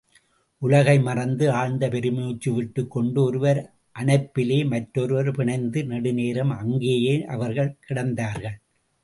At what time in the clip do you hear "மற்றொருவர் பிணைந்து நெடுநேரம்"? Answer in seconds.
4.67-6.55